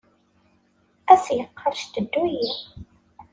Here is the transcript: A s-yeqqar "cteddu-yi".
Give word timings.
A 1.13 1.13
s-yeqqar 1.23 1.73
"cteddu-yi". 1.79 2.49